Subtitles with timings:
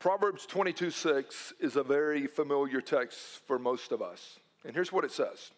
[0.00, 4.40] Proverbs 22 6 is a very familiar text for most of us.
[4.64, 5.50] And here's what it says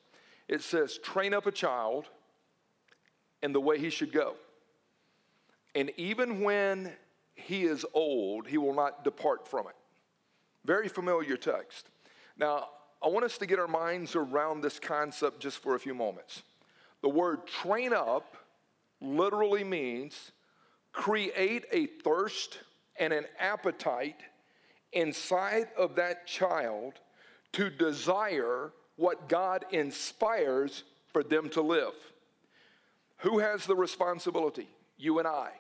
[0.49, 2.09] it says, Train up a child
[3.41, 4.35] in the way he should go.
[5.77, 6.91] And even when
[7.37, 9.77] he is old, he will not depart from it.
[10.65, 11.87] Very familiar text.
[12.37, 12.69] Now,
[13.01, 16.43] I want us to get our minds around this concept just for a few moments.
[17.01, 18.37] The word train up
[19.01, 20.33] literally means
[20.93, 22.59] create a thirst
[22.97, 24.21] and an appetite
[24.93, 26.95] inside of that child
[27.53, 31.95] to desire what God inspires for them to live.
[33.19, 34.69] Who has the responsibility?
[34.97, 35.51] You and I.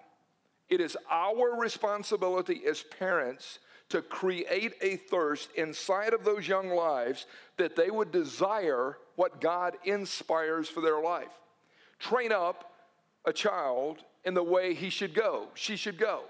[0.68, 3.58] It is our responsibility as parents
[3.90, 7.26] to create a thirst inside of those young lives
[7.58, 11.28] that they would desire what God inspires for their life.
[11.98, 12.72] Train up
[13.26, 16.22] a child in the way he should go, she should go.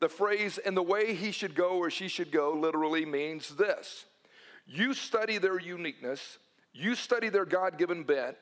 [0.00, 4.04] The phrase, and the way he should go or she should go, literally means this
[4.66, 6.38] you study their uniqueness,
[6.72, 8.36] you study their God given bent,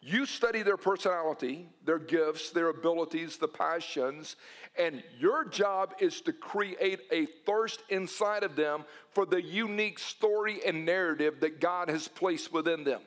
[0.00, 4.36] you study their personality, their gifts, their abilities, the passions,
[4.78, 10.60] and your job is to create a thirst inside of them for the unique story
[10.64, 13.00] and narrative that God has placed within them.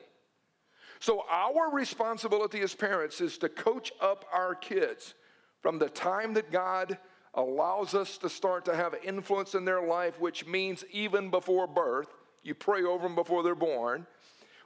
[1.00, 5.14] So, our responsibility as parents is to coach up our kids
[5.60, 6.98] from the time that God
[7.34, 12.08] allows us to start to have influence in their life, which means even before birth.
[12.42, 14.06] You pray over them before they're born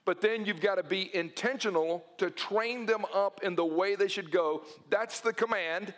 [0.07, 4.09] but then you've got to be intentional to train them up in the way they
[4.09, 4.63] should go.
[4.89, 5.93] That's the command.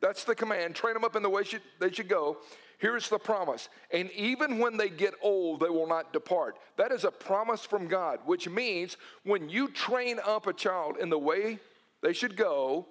[0.00, 0.76] That's the command.
[0.76, 2.36] Train them up in the way should, they should go.
[2.76, 3.70] Here's the promise.
[3.90, 6.58] And even when they get old, they will not depart.
[6.76, 11.08] That is a promise from God, which means when you train up a child in
[11.08, 11.58] the way
[12.02, 12.86] they should go,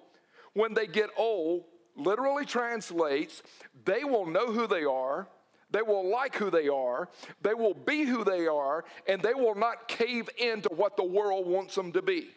[0.54, 1.64] when they get old,
[1.98, 3.42] literally translates,
[3.84, 5.28] they will know who they are
[5.70, 7.08] they will like who they are,
[7.42, 11.46] they will be who they are, and they will not cave into what the world
[11.46, 12.30] wants them to be.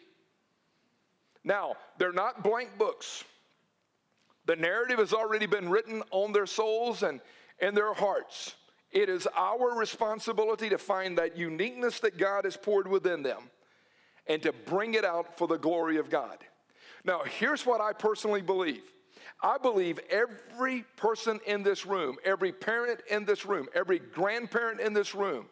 [1.44, 3.24] Now, they're not blank books.
[4.46, 7.20] The narrative has already been written on their souls and
[7.60, 8.54] in their hearts.
[8.90, 13.50] It is our responsibility to find that uniqueness that God has poured within them
[14.26, 16.38] and to bring it out for the glory of God.
[17.04, 18.82] Now, here's what I personally believe
[19.42, 24.92] I believe every person in this room, every parent in this room, every grandparent in
[24.92, 25.46] this room,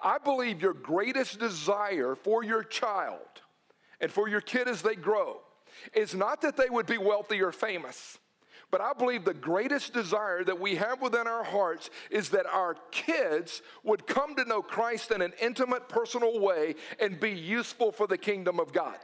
[0.00, 3.18] I believe your greatest desire for your child
[4.00, 5.40] and for your kid as they grow
[5.94, 8.18] is not that they would be wealthy or famous.
[8.70, 12.76] But I believe the greatest desire that we have within our hearts is that our
[12.90, 18.06] kids would come to know Christ in an intimate, personal way and be useful for
[18.06, 18.96] the kingdom of God.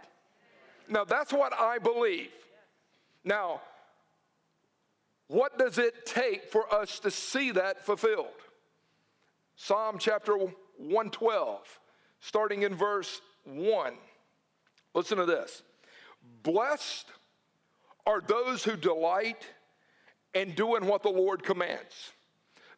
[0.88, 2.30] Now, that's what I believe.
[3.24, 3.60] Now,
[5.28, 8.26] what does it take for us to see that fulfilled?
[9.56, 11.80] Psalm chapter 112,
[12.20, 13.94] starting in verse 1.
[14.94, 15.62] Listen to this.
[16.42, 17.06] Blessed
[18.06, 19.46] are those who delight
[20.34, 22.12] in doing what the Lord commands.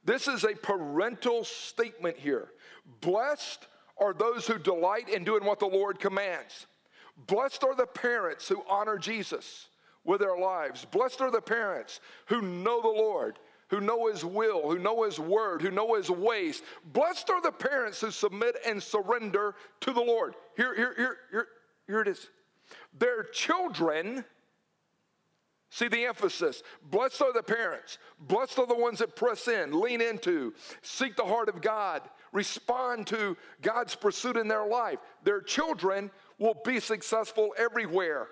[0.04, 2.48] This is a parental statement here.
[3.00, 3.66] Blessed
[3.98, 6.66] are those who delight in doing what the Lord commands.
[7.26, 9.68] Blessed are the parents who honor Jesus
[10.04, 10.86] with their lives.
[10.90, 13.38] Blessed are the parents who know the Lord,
[13.68, 16.62] who know His will, who know His word, who know His ways.
[16.84, 20.34] Blessed are the parents who submit and surrender to the Lord.
[20.56, 21.46] Here, here, here, here,
[21.86, 22.28] here it is.
[22.98, 24.24] Their children.
[25.72, 26.64] See the emphasis.
[26.90, 27.98] Blessed are the parents.
[28.18, 33.06] Blessed are the ones that press in, lean into, seek the heart of God, respond
[33.06, 34.98] to God's pursuit in their life.
[35.22, 38.26] Their children will be successful everywhere.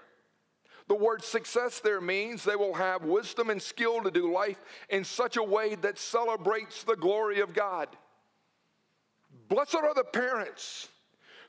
[0.89, 5.05] The word success there means they will have wisdom and skill to do life in
[5.05, 7.89] such a way that celebrates the glory of God.
[9.49, 10.89] Blessed are the parents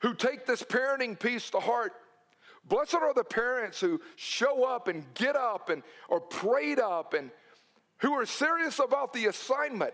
[0.01, 1.93] who take this parenting piece to heart.
[2.65, 7.31] Blessed are the parents who show up and get up and are prayed up and
[7.97, 9.93] who are serious about the assignment.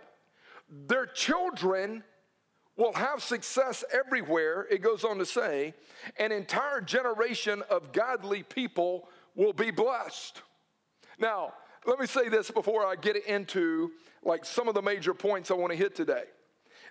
[0.88, 2.04] Their children
[2.78, 5.74] will have success everywhere, it goes on to say.
[6.18, 10.42] An entire generation of godly people will be blessed.
[11.20, 11.54] Now,
[11.86, 13.92] let me say this before I get into
[14.24, 16.24] like some of the major points I want to hit today.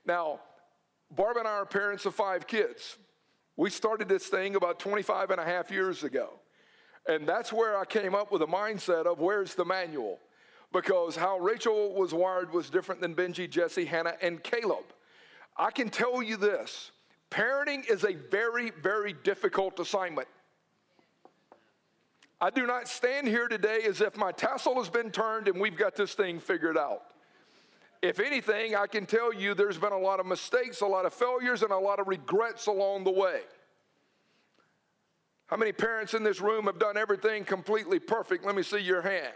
[0.06, 0.40] Now,
[1.10, 2.96] Barb and I are parents of five kids.
[3.56, 6.30] We started this thing about 25 and a half years ago.
[7.06, 10.18] And that's where I came up with a mindset of where's the manual?
[10.72, 14.84] Because how Rachel was wired was different than Benji, Jesse, Hannah, and Caleb.
[15.56, 16.90] I can tell you this
[17.30, 20.28] parenting is a very, very difficult assignment.
[22.44, 25.78] I do not stand here today as if my tassel has been turned and we've
[25.78, 27.00] got this thing figured out.
[28.02, 31.14] If anything, I can tell you there's been a lot of mistakes, a lot of
[31.14, 33.40] failures, and a lot of regrets along the way.
[35.46, 38.44] How many parents in this room have done everything completely perfect?
[38.44, 39.32] Let me see your hand.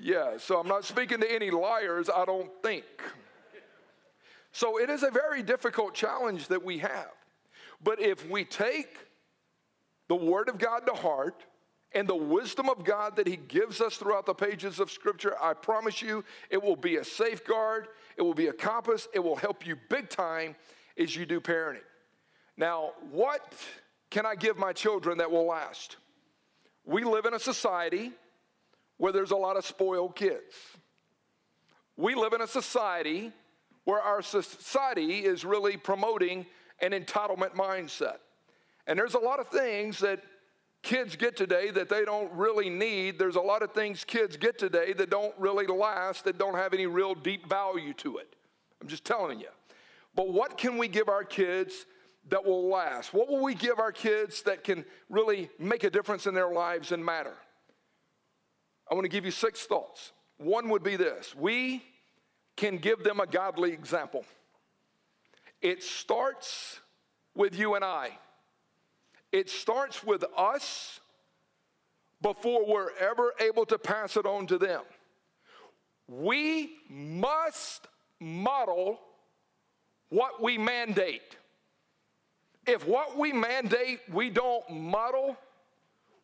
[0.00, 2.84] Yeah, so I'm not speaking to any liars, I don't think.
[4.52, 7.10] So it is a very difficult challenge that we have.
[7.82, 9.07] But if we take
[10.08, 11.44] the Word of God to heart
[11.92, 15.54] and the wisdom of God that He gives us throughout the pages of Scripture, I
[15.54, 19.66] promise you it will be a safeguard, it will be a compass, it will help
[19.66, 20.56] you big time
[20.98, 21.80] as you do parenting.
[22.56, 23.54] Now, what
[24.10, 25.96] can I give my children that will last?
[26.84, 28.12] We live in a society
[28.96, 30.54] where there's a lot of spoiled kids.
[31.96, 33.32] We live in a society
[33.84, 36.46] where our society is really promoting
[36.80, 38.18] an entitlement mindset.
[38.88, 40.20] And there's a lot of things that
[40.82, 43.18] kids get today that they don't really need.
[43.18, 46.72] There's a lot of things kids get today that don't really last, that don't have
[46.72, 48.34] any real deep value to it.
[48.80, 49.50] I'm just telling you.
[50.14, 51.86] But what can we give our kids
[52.30, 53.12] that will last?
[53.12, 56.90] What will we give our kids that can really make a difference in their lives
[56.90, 57.34] and matter?
[58.90, 60.12] I want to give you six thoughts.
[60.38, 61.82] One would be this we
[62.56, 64.24] can give them a godly example.
[65.60, 66.80] It starts
[67.34, 68.10] with you and I,
[69.32, 71.00] it starts with us
[72.20, 74.82] before we're ever able to pass it on to them.
[76.08, 77.86] We must
[78.18, 78.98] model
[80.08, 81.36] what we mandate.
[82.66, 85.36] If what we mandate we don't model,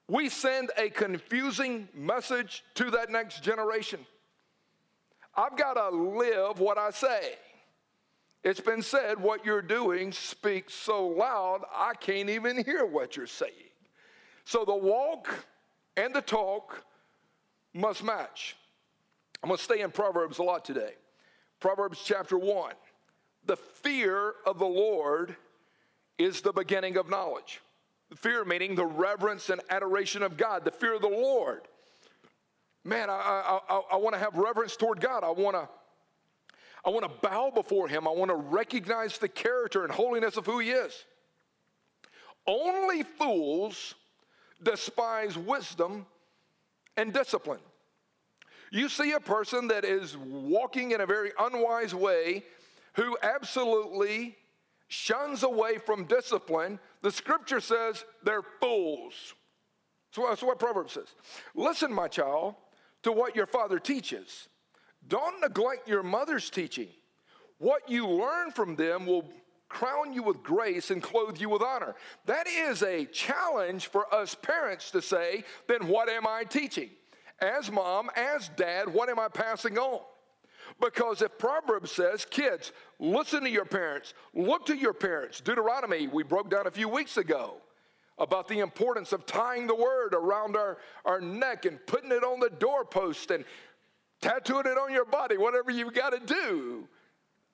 [0.09, 4.01] we send a confusing message to that next generation.
[5.37, 7.37] I've got to live what I say.
[8.45, 13.27] It's been said, what you're doing speaks so loud, I can't even hear what you're
[13.27, 13.53] saying.
[14.45, 15.47] So the walk
[15.97, 16.85] and the talk
[17.73, 18.55] must match.
[19.43, 20.93] I'm going to stay in Proverbs a lot today.
[21.59, 22.75] Proverbs chapter 1.
[23.47, 25.37] The fear of the Lord
[26.19, 27.63] is the beginning of knowledge.
[28.11, 31.63] The fear meaning the reverence and adoration of God, the fear of the Lord.
[32.85, 35.25] Man, I, I, I, I want to have reverence toward God.
[35.25, 35.69] I want to
[36.87, 38.07] I want to bow before him.
[38.07, 41.05] I want to recognize the character and holiness of who he is.
[42.47, 43.95] Only fools
[44.63, 46.07] despise wisdom
[46.97, 47.61] and discipline.
[48.71, 52.43] You see a person that is walking in a very unwise way
[52.95, 54.37] who absolutely
[54.89, 59.35] shuns away from discipline, the scripture says they're fools.
[60.13, 61.09] So that's what Proverbs says.
[61.55, 62.55] Listen, my child,
[63.03, 64.49] to what your father teaches.
[65.09, 66.89] Don't neglect your mother's teaching.
[67.59, 69.29] What you learn from them will
[69.69, 71.95] crown you with grace and clothe you with honor.
[72.27, 76.91] That is a challenge for us parents to say, then what am I teaching?
[77.41, 80.01] As mom, as dad, what am I passing on?
[80.81, 85.41] Because if Proverbs says, kids, listen to your parents, look to your parents.
[85.41, 87.57] Deuteronomy, we broke down a few weeks ago
[88.19, 92.39] about the importance of tying the word around our, our neck and putting it on
[92.41, 93.45] the doorpost and
[94.21, 96.89] tattooing it on your body, whatever you've got to do.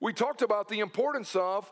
[0.00, 1.70] We talked about the importance of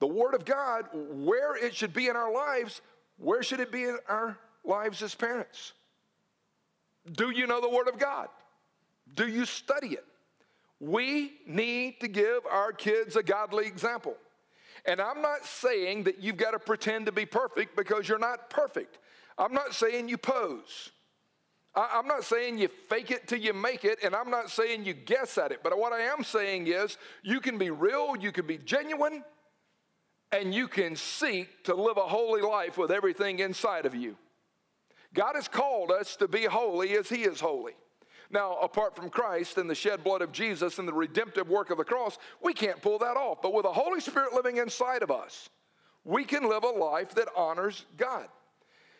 [0.00, 2.80] the Word of God, where it should be in our lives.
[3.18, 5.72] Where should it be in our lives as parents?
[7.10, 8.28] Do you know the Word of God?
[9.14, 10.04] Do you study it?
[10.80, 14.16] We need to give our kids a godly example.
[14.84, 18.50] And I'm not saying that you've got to pretend to be perfect because you're not
[18.50, 18.98] perfect.
[19.38, 20.90] I'm not saying you pose.
[21.76, 24.86] I, am not saying you fake it till you make it, and I'm not saying
[24.86, 25.60] you guess at it.
[25.62, 29.22] But what I am saying is you can be real, you can be genuine,
[30.32, 34.16] and you can seek to live a holy life with everything inside of you.
[35.12, 37.72] God has called us to be holy as He is holy.
[38.30, 41.78] Now, apart from Christ and the shed blood of Jesus and the redemptive work of
[41.78, 43.40] the cross, we can't pull that off.
[43.40, 45.48] But with the Holy Spirit living inside of us,
[46.04, 48.26] we can live a life that honors God.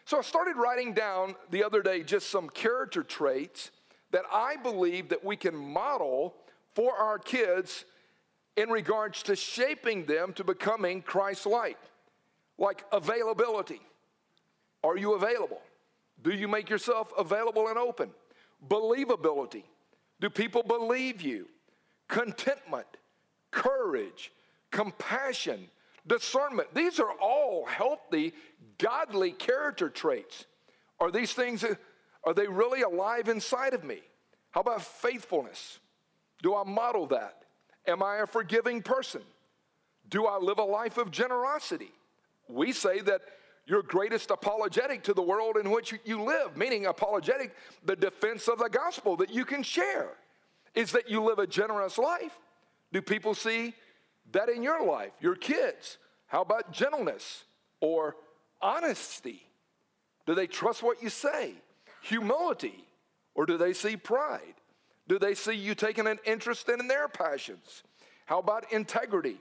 [0.07, 3.71] So I started writing down the other day just some character traits
[4.13, 6.35] that I believe that we can model
[6.75, 7.85] for our kids
[8.57, 11.79] in regards to shaping them to becoming Christ-like.
[12.57, 13.83] Like availability.
[14.83, 15.61] Are you available?
[16.23, 18.11] Do you make yourself available and open?
[18.69, 19.65] believability.
[20.21, 21.49] Do people believe you?
[22.09, 22.87] Contentment,
[23.51, 24.33] courage,
[24.71, 25.69] compassion,
[26.07, 26.75] discernment.
[26.75, 28.33] These are all healthy,
[28.79, 30.47] godly character traits.
[31.01, 31.65] Are these things,
[32.25, 34.01] are they really alive inside of me?
[34.51, 35.79] How about faithfulness?
[36.43, 37.43] Do I model that?
[37.87, 39.23] Am I a forgiving person?
[40.09, 41.93] Do I live a life of generosity?
[42.49, 43.23] We say that
[43.67, 48.59] your greatest apologetic to the world in which you live, meaning apologetic, the defense of
[48.59, 50.11] the gospel that you can share.
[50.77, 52.39] is that you live a generous life.
[52.93, 53.75] Do people see
[54.33, 55.99] that in your life, your kids?
[56.26, 57.45] How about gentleness
[57.80, 58.16] or
[58.61, 59.42] honesty?
[60.26, 61.54] Do they trust what you say?
[62.02, 62.87] Humility
[63.35, 64.54] or do they see pride?
[65.09, 67.85] Do they see you taking an interest in their passions?
[68.25, 69.38] How about integrity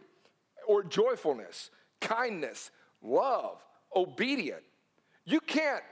[0.68, 2.70] or joyfulness, kindness,
[3.02, 3.58] love,
[3.96, 4.62] obedient?
[5.26, 5.84] You can't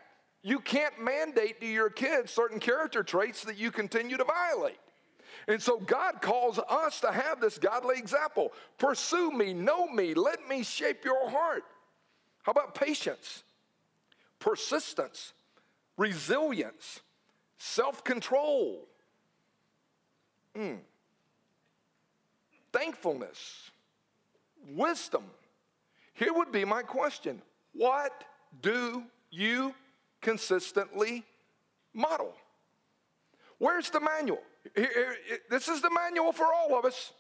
[0.46, 4.78] you can't mandate to your kids certain character traits that you continue to violate.
[5.48, 8.54] And so God calls us to have this godly example.
[8.78, 11.64] Pursue me, know me, let me shape your heart.
[12.44, 13.44] How about patience,
[14.40, 15.34] persistence,
[15.98, 17.02] resilience,
[17.58, 18.88] self control,
[20.58, 20.78] mm.
[22.72, 23.72] thankfulness,
[24.70, 25.24] wisdom?
[26.14, 27.42] Here would be my question
[27.74, 28.24] What
[28.62, 29.74] do you
[30.22, 31.24] consistently
[31.94, 32.34] model?
[33.58, 34.42] Where's the manual?
[35.50, 37.12] This is the manual for all of us.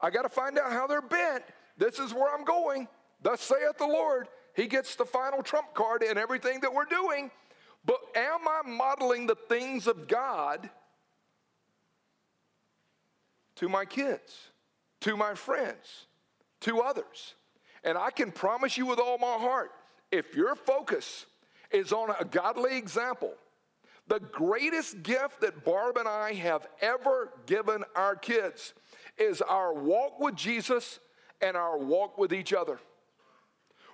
[0.00, 1.44] I got to find out how they're bent.
[1.76, 2.88] This is where I'm going.
[3.22, 4.28] Thus saith the Lord.
[4.54, 7.30] He gets the final trump card in everything that we're doing.
[7.84, 10.68] But am I modeling the things of God
[13.56, 14.50] to my kids,
[15.00, 16.06] to my friends,
[16.60, 17.34] to others?
[17.84, 19.70] And I can promise you with all my heart
[20.10, 21.26] if your focus
[21.70, 23.32] is on a godly example,
[24.08, 28.74] the greatest gift that Barb and I have ever given our kids
[29.18, 30.98] is our walk with Jesus
[31.40, 32.80] and our walk with each other.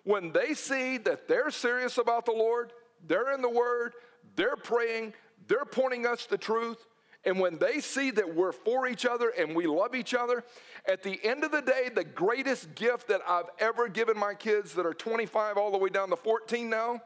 [0.04, 2.72] When they see that they're serious about the Lord,
[3.06, 3.94] they're in the Word,
[4.36, 5.14] they're praying,
[5.48, 6.86] they're pointing us the truth,
[7.24, 10.44] and when they see that we're for each other and we love each other,
[10.86, 14.74] at the end of the day, the greatest gift that I've ever given my kids
[14.74, 17.00] that are 25 all the way down to 14 now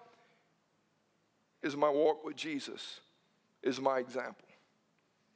[1.62, 3.00] is my walk with Jesus,
[3.62, 4.47] is my example.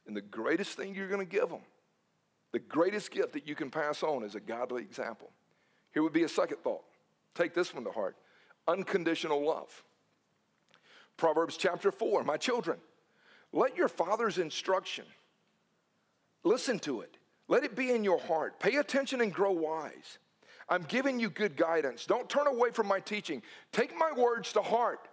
[0.06, 1.62] And the greatest thing you're going to give them,
[2.52, 5.30] the greatest gift that you can pass on is a godly example.
[5.92, 6.84] Here would be a second thought.
[7.34, 8.16] Take this one to heart
[8.68, 9.82] unconditional love.
[11.16, 12.78] Proverbs chapter 4, my children,
[13.52, 15.04] let your father's instruction,
[16.44, 17.16] listen to it.
[17.48, 18.58] Let it be in your heart.
[18.60, 20.18] Pay attention and grow wise.
[20.68, 22.06] I'm giving you good guidance.
[22.06, 23.42] Don't turn away from my teaching.
[23.72, 25.08] Take my words to heart.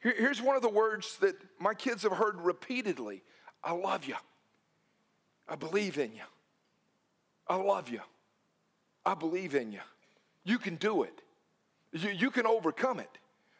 [0.00, 3.22] Here's one of the words that my kids have heard repeatedly
[3.64, 4.14] I love you.
[5.48, 6.22] I believe in you.
[7.48, 8.00] I love you.
[9.04, 9.80] I believe in you.
[10.44, 11.22] You can do it.
[11.92, 13.10] You, you can overcome it.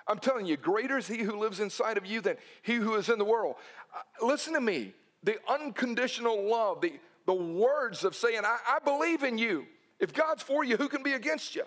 [0.06, 3.08] I'm telling you, greater is he who lives inside of you than he who is
[3.08, 3.56] in the world.
[3.94, 4.94] Uh, listen to me.
[5.24, 6.92] The unconditional love, the,
[7.26, 9.66] the words of saying, I, I believe in you.
[9.98, 11.64] If God's for you, who can be against you?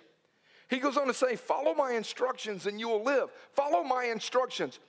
[0.69, 3.29] He goes on to say, Follow my instructions and you will live.
[3.53, 4.79] Follow my instructions.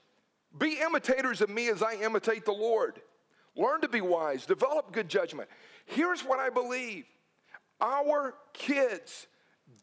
[0.58, 3.00] Be imitators of me as I imitate the Lord.
[3.56, 5.48] Learn to be wise, develop good judgment.
[5.86, 7.06] Here's what I believe
[7.80, 9.26] our kids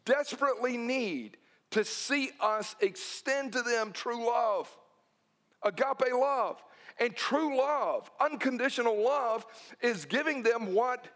[0.06, 1.38] desperately need
[1.72, 4.70] to see us extend to them true love,
[5.64, 6.64] agape love.
[7.00, 9.46] And true love, unconditional love,
[9.82, 11.08] is giving them what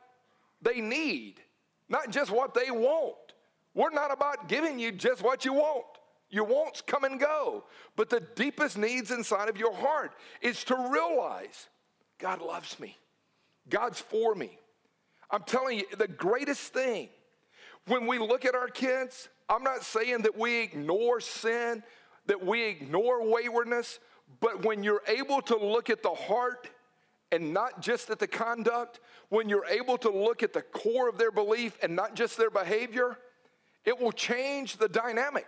[0.61, 1.41] they need,
[1.89, 3.15] not just what they want.
[3.73, 5.85] We're not about giving you just what you want.
[6.29, 7.65] Your wants come and go.
[7.95, 11.67] But the deepest needs inside of your heart is to realize
[12.19, 12.97] God loves me,
[13.69, 14.57] God's for me.
[15.29, 17.09] I'm telling you, the greatest thing
[17.87, 21.83] when we look at our kids, I'm not saying that we ignore sin,
[22.27, 23.99] that we ignore waywardness,
[24.39, 26.69] but when you're able to look at the heart
[27.31, 28.99] and not just at the conduct,
[29.29, 32.49] when you're able to look at the core of their belief and not just their
[32.49, 33.17] behavior,
[33.85, 35.47] it will change the dynamic.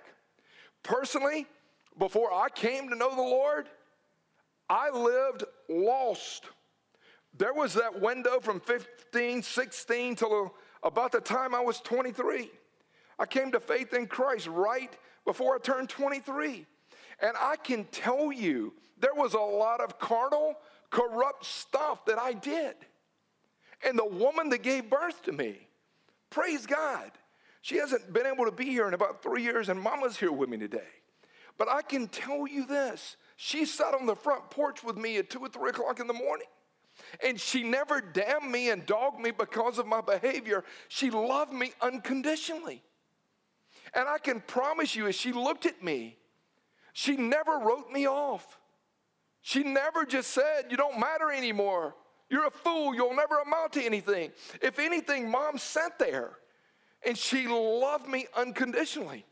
[0.84, 1.46] Personally,
[1.98, 3.70] before I came to know the Lord,
[4.70, 6.46] I lived lost.
[7.38, 12.50] There was that window from 15, 16 till about the time I was 23.
[13.20, 14.92] I came to faith in Christ right
[15.26, 16.66] before I turned 23.
[17.22, 20.56] And I can tell you, there was a lot of carnal,
[20.90, 22.76] corrupt stuff that I did.
[23.86, 25.68] And the woman that gave birth to me,
[26.30, 27.12] praise God,
[27.64, 30.50] she hasn't been able to be here in about three years, and Mama's here with
[30.50, 30.84] me today.
[31.58, 35.30] But I can tell you this she sat on the front porch with me at
[35.30, 36.48] two or three o'clock in the morning.
[37.24, 40.66] And she never damned me and dogged me because of my behavior.
[40.90, 42.84] She loved me unconditionally.
[43.94, 46.18] And I can promise you, as she looked at me,
[46.92, 48.60] she never wrote me off.
[49.42, 51.96] She never just said, You don't matter anymore.
[52.30, 52.94] You're a fool.
[52.94, 54.34] You'll never amount to anything.
[54.62, 56.40] If anything, mom sat there
[57.06, 59.26] and she loved me unconditionally.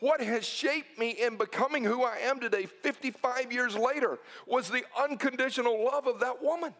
[0.00, 4.84] What has shaped me in becoming who I am today, 55 years later, was the
[4.98, 6.72] unconditional love of that woman.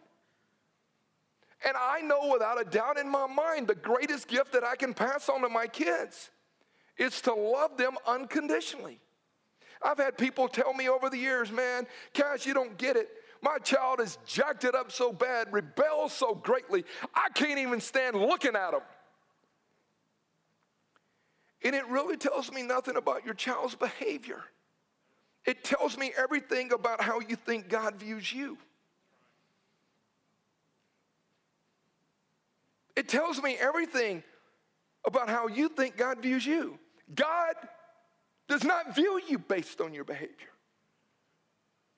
[1.64, 4.94] And I know without a doubt in my mind the greatest gift that I can
[4.94, 6.30] pass on to my kids
[6.96, 9.00] is to love them unconditionally.
[9.82, 13.08] I've had people tell me over the years, man, Cash, you don't get it.
[13.42, 18.16] My child has jacked it up so bad, rebels so greatly, I can't even stand
[18.16, 18.80] looking at him.
[21.64, 24.42] And it really tells me nothing about your child's behavior.
[25.44, 28.58] It tells me everything about how you think God views you.
[32.94, 34.22] It tells me everything
[35.06, 36.78] about how you think God views you.
[37.14, 37.54] God
[38.48, 40.50] does not view you based on your behavior.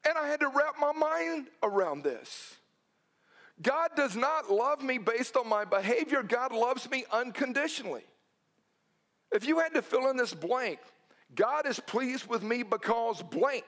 [0.07, 2.57] And I had to wrap my mind around this.
[3.63, 8.05] God does not love me based on my behavior, God loves me unconditionally.
[9.33, 10.81] If you had to fill in this blank,
[11.35, 13.65] God is pleased with me because blank.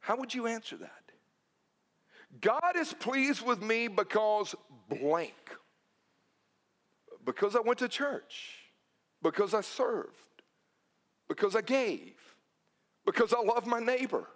[0.00, 0.90] How would you answer that?
[2.40, 4.54] God is pleased with me because
[4.88, 5.34] blank.
[7.24, 8.58] Because I went to church,
[9.22, 10.12] because I served,
[11.28, 12.14] because I gave,
[13.04, 14.28] because I love my neighbor,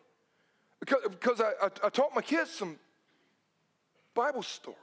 [0.80, 2.78] because, because I, I, I taught my kids some
[4.14, 4.78] Bible stories.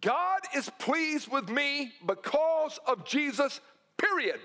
[0.00, 3.60] God is pleased with me because of Jesus,
[3.96, 4.40] period.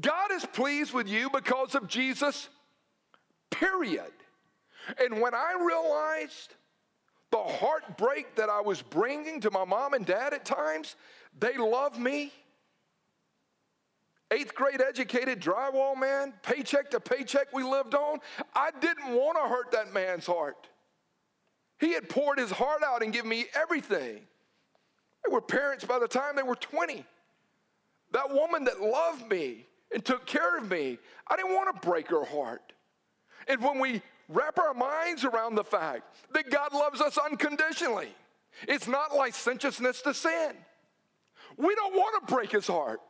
[0.00, 2.48] God is pleased with you because of Jesus,
[3.50, 4.12] period.
[4.98, 6.54] And when I realized
[7.30, 10.96] the heartbreak that I was bringing to my mom and dad at times,
[11.38, 12.32] they love me.
[14.32, 18.18] Eighth grade educated drywall man, paycheck to paycheck we lived on.
[18.54, 20.68] I didn't want to hurt that man's heart.
[21.80, 24.20] He had poured his heart out and given me everything.
[25.24, 27.04] They were parents by the time they were 20.
[28.12, 32.08] That woman that loved me and took care of me, I didn't want to break
[32.08, 32.74] her heart.
[33.48, 38.14] And when we wrap our minds around the fact that God loves us unconditionally,
[38.68, 40.52] it's not licentiousness to sin.
[41.56, 43.00] We don't want to break his heart.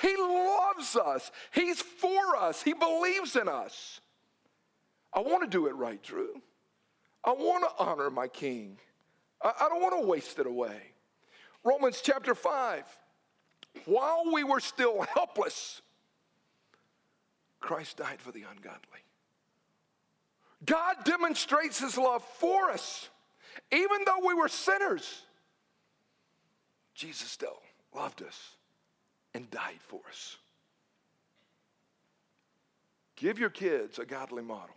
[0.00, 4.00] He loves us, he's for us, he believes in us.
[5.12, 6.40] I want to do it right, Drew.
[7.24, 8.78] I want to honor my king.
[9.42, 10.76] I, don't want to waste it away.
[11.64, 12.84] Romans chapter 5.
[13.84, 15.82] While we were still helpless,
[17.60, 19.04] Christ died for the ungodly.
[20.64, 23.08] God demonstrates his love for us.
[23.70, 25.22] Even though we were sinners,
[26.94, 27.60] Jesus still
[27.94, 28.56] loved us
[29.34, 30.36] and died for us.
[33.16, 34.74] Give your kids a godly model.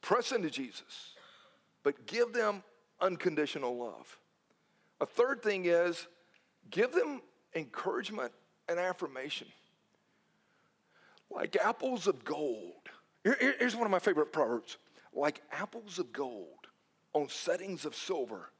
[0.00, 1.14] Press into Jesus,
[1.82, 2.62] but give them
[3.00, 4.18] unconditional love.
[5.00, 6.06] A third thing is
[6.70, 7.22] give them
[7.54, 8.32] encouragement
[8.68, 9.48] and affirmation.
[11.30, 12.88] Like apples of gold.
[13.24, 14.78] Here, here's one of my favorite proverbs.
[15.12, 16.66] Like apples of gold
[17.12, 18.50] on settings of silver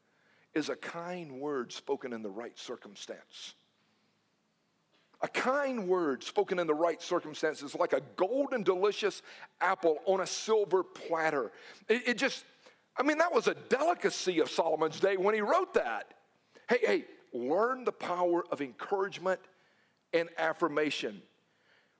[0.53, 3.55] is a kind word spoken in the right circumstance.
[5.21, 9.21] A kind word spoken in the right circumstances, like a golden, delicious
[9.59, 11.51] apple on a silver platter.
[11.89, 12.45] It, it, just,
[12.97, 16.13] I mean, that was a delicacy of Solomon's day when he wrote that.
[16.69, 19.41] Hey, hey, learn the power of encouragement
[20.13, 21.21] and affirmation.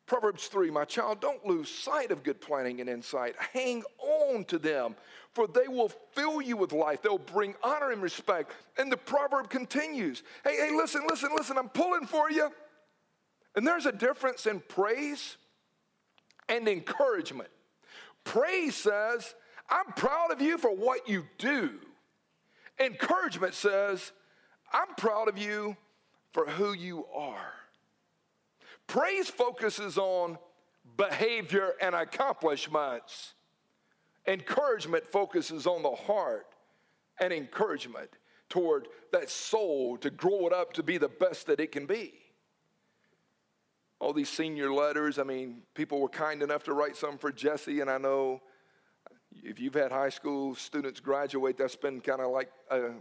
[0.06, 3.36] Proverbs 3 My child, don't lose sight of good planning and insight.
[3.54, 4.96] Hang on to them,
[5.34, 7.02] for they will fill you with life.
[7.02, 8.54] They'll bring honor and respect.
[8.78, 12.50] And the proverb continues Hey, hey, listen, listen, listen, I'm pulling for you.
[13.56, 15.38] And there's a difference in praise
[16.48, 17.50] and encouragement.
[18.24, 19.34] Praise says,
[19.70, 21.80] I'm proud of you for what you do.
[22.80, 24.12] Encouragement says,
[24.72, 25.76] I'm proud of you
[26.32, 27.54] for who you are.
[28.88, 30.38] Praise focuses on
[30.98, 33.34] behavior and accomplishments.
[34.28, 36.48] Encouragement focuses on the heart
[37.20, 38.10] and encouragement
[38.48, 42.14] toward that soul to grow it up to be the best that it can be
[44.00, 45.20] all these senior letters.
[45.20, 48.42] I mean, people were kind enough to write some for Jesse, and I know
[49.44, 52.92] if you've had high school students graduate, that's been kind of like a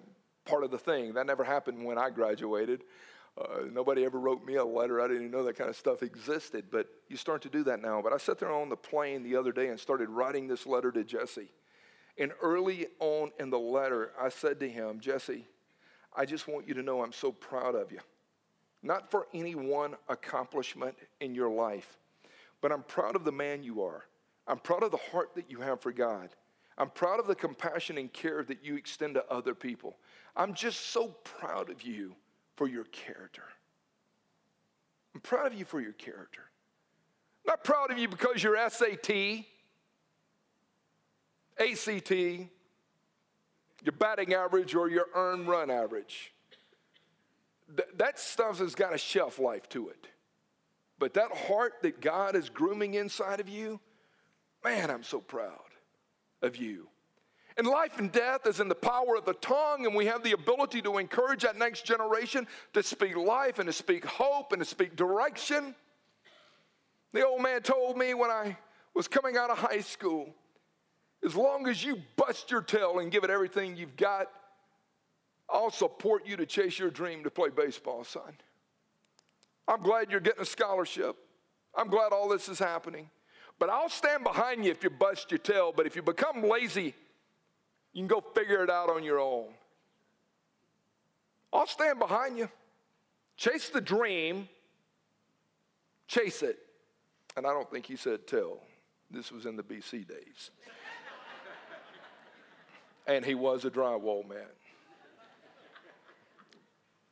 [0.45, 1.15] part of the thing.
[1.15, 2.83] That never happened when I graduated.
[3.41, 5.01] Uh, nobody ever wrote me a letter.
[5.01, 7.81] I didn't even know that kind of stuff existed, but you start to do that
[7.81, 8.03] now.
[8.03, 10.91] But I sat there on the plane the other day and started writing this letter
[10.91, 11.49] to Jesse.
[12.19, 15.47] And early on in the letter, I said to him, Jesse,
[16.17, 18.01] I just want you to know I'm so proud of you
[18.89, 21.99] not for any one accomplishment in your life,
[22.63, 24.07] but I'm proud of the man you are.
[24.47, 26.31] I'm proud of the heart that you have for God.
[26.79, 29.99] I'm proud of the compassion and care that you extend to other people.
[30.35, 32.15] I'm just so proud of you
[32.57, 33.43] for your character.
[35.15, 36.45] I'm proud of you for your character.
[37.47, 39.45] Not proud of you because your SAT.
[41.61, 46.33] ACT, your batting average, or your earn run average.
[47.77, 50.09] Th- that stuff has got a shelf life to it.
[50.99, 53.81] But that heart that God is grooming inside of you,
[54.65, 55.59] man, I'm so proud
[56.43, 56.89] of you.
[57.57, 60.33] And life and death is in the power of the tongue, and we have the
[60.33, 64.65] ability to encourage that next generation to speak life and to speak hope and to
[64.65, 65.75] speak direction.
[67.13, 68.57] The old man told me when I
[68.95, 70.35] was coming out of high school
[71.25, 74.29] as long as you bust your tail and give it everything you've got,
[75.51, 78.35] I'll support you to chase your dream to play baseball, son.
[79.67, 81.17] I'm glad you're getting a scholarship.
[81.75, 83.09] I'm glad all this is happening.
[83.59, 85.73] But I'll stand behind you if you bust your tail.
[85.75, 86.95] But if you become lazy,
[87.93, 89.49] you can go figure it out on your own.
[91.53, 92.49] I'll stand behind you.
[93.37, 94.49] Chase the dream,
[96.07, 96.59] chase it.
[97.37, 98.61] And I don't think he said tell.
[99.11, 100.51] This was in the BC days.
[103.07, 104.47] and he was a drywall man.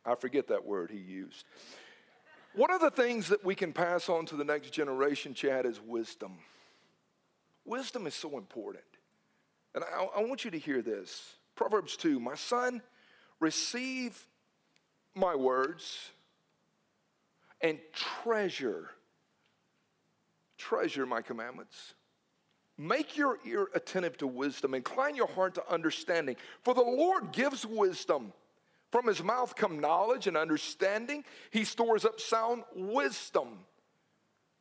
[0.06, 1.44] I forget that word he used.
[2.54, 5.80] One of the things that we can pass on to the next generation, Chad, is
[5.80, 6.38] wisdom.
[7.66, 8.84] Wisdom is so important.
[9.74, 12.80] And I, I, want you to hear this Proverbs 2 My son,
[13.40, 14.26] receive
[15.14, 16.10] my words
[17.60, 18.90] and treasure,
[20.56, 21.94] treasure my commandments.
[22.78, 26.36] Make your ear attentive to wisdom, incline your heart to understanding.
[26.62, 28.32] For the Lord gives wisdom.
[28.96, 31.22] From his mouth come knowledge and understanding.
[31.50, 33.58] He stores up sound wisdom.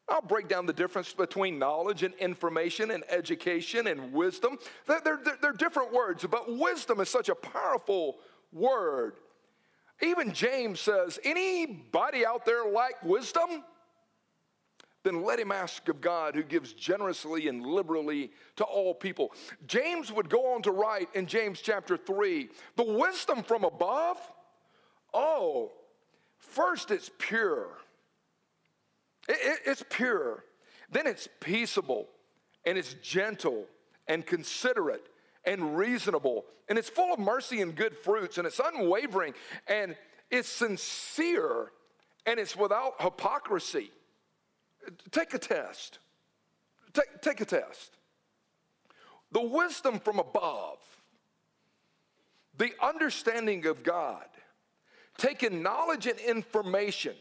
[0.09, 4.57] I'll break down the difference between knowledge and information and education and wisdom.
[4.87, 8.17] They're, they're, they're, different words, but wisdom is such a powerful
[8.51, 9.13] word.
[10.01, 13.63] Even James says, anybody out there like wisdom?
[15.05, 19.31] Then let him ask of God who gives generously and liberally to all people.
[19.67, 24.17] James would go on to write in James chapter 3 the wisdom from above,
[25.13, 25.71] oh,
[26.39, 27.67] first it's pure.
[29.29, 30.43] It, it, it's pure.
[30.91, 32.09] Then it's peaceable
[32.65, 33.65] and it's gentle
[34.07, 35.07] and considerate
[35.45, 39.35] and reasonable and it's full of mercy and good fruits and it's unwavering
[39.67, 39.95] and
[40.31, 41.71] it's sincere
[42.25, 43.91] and it's without hypocrisy.
[45.11, 45.99] Take a test.
[46.93, 47.97] Take, take a test.
[49.31, 50.77] The wisdom from above,
[52.57, 54.25] the understanding of God,
[55.17, 57.15] taking knowledge and information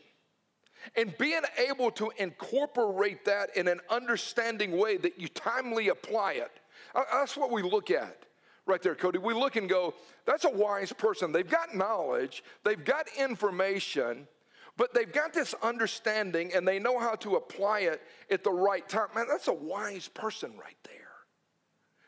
[0.96, 6.60] and being able to incorporate that in an understanding way that you timely apply it.
[6.94, 8.26] Uh, that's what we look at
[8.66, 9.18] right there, Cody.
[9.18, 11.32] We look and go, that's a wise person.
[11.32, 14.26] They've got knowledge, they've got information,
[14.76, 18.88] but they've got this understanding and they know how to apply it at the right
[18.88, 19.08] time.
[19.14, 21.00] Man, that's a wise person right there.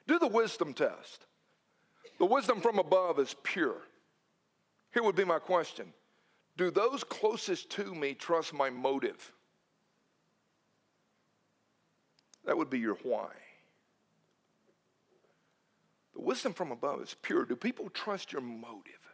[0.07, 1.27] Do the wisdom test.
[2.19, 3.83] The wisdom from above is pure.
[4.93, 5.93] Here would be my question
[6.57, 9.33] Do those closest to me trust my motive?
[12.47, 13.31] That would be your why.
[16.15, 17.45] The wisdom from above is pure.
[17.45, 19.06] Do people trust your motive?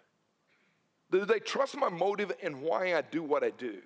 [1.12, 3.78] Do they trust my motive and why I do what I do?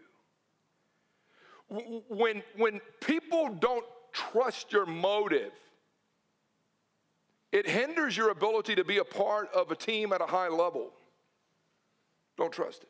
[2.09, 5.51] When, when people don't trust your motive,
[7.51, 10.93] it hinders your ability to be a part of a team at a high level.
[12.39, 12.89] Don't trust it.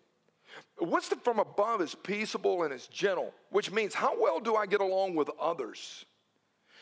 [0.79, 4.67] What's the from above is peaceable and it's gentle, which means how well do I
[4.67, 6.05] get along with others?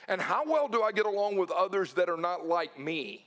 [0.09, 3.27] And how well do I get along with others that are not like me?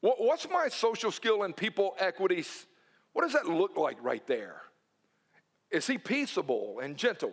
[0.00, 2.66] What's my social skill and people equities?
[3.12, 4.62] What does that look like right there?
[5.70, 7.32] Is he peaceable and gentle,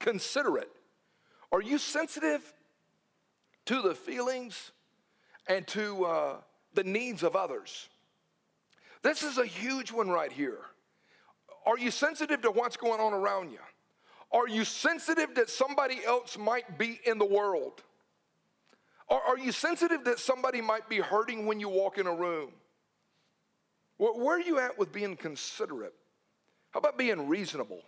[0.00, 0.70] considerate?
[1.52, 2.52] Are you sensitive
[3.66, 4.72] to the feelings
[5.46, 6.36] and to uh,
[6.74, 7.88] the needs of others?
[9.02, 10.58] This is a huge one right here.
[11.66, 13.58] Are you sensitive to what's going on around you?
[14.32, 17.82] Are you sensitive that somebody else might be in the world?
[19.08, 22.50] Are, are you sensitive that somebody might be hurting when you walk in a room?
[23.96, 25.94] Where are you at with being considerate?
[26.70, 27.80] How about being reasonable?